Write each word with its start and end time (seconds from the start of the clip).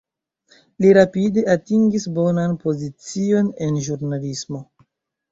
Li 0.83 0.93
rapide 0.97 1.41
atingis 1.55 2.07
bonan 2.15 2.55
pozicion 2.63 3.51
en 3.67 3.77
ĵurnalismo. 3.89 4.63